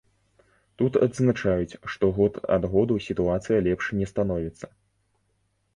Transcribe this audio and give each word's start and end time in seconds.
Тут 0.81 0.93
адзначаюць, 1.07 1.77
што 1.95 2.09
год 2.17 2.41
ад 2.57 2.63
году 2.73 2.99
сітуацыя 3.09 3.61
лепш 3.69 3.85
не 4.01 4.05
становіцца. 4.15 4.65